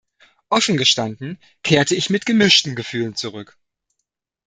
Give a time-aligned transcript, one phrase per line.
[0.49, 3.59] Offen gestanden kehrte ich mit gemischten Gefühlen zurück.